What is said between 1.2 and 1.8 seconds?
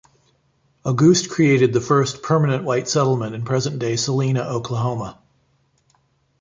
created the